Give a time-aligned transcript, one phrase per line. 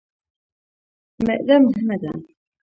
[1.25, 2.11] معده مهمه ده.